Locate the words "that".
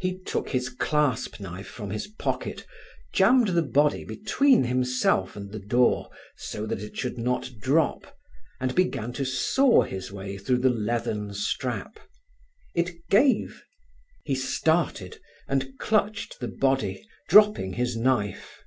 6.66-6.80